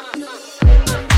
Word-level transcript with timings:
Uh, 0.00 0.06
uh, 0.16 0.66
uh, 0.66 0.96
uh. 0.96 1.09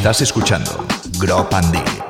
Estás 0.00 0.22
escuchando 0.22 0.86
Grop 1.18 1.52
and 1.52 2.09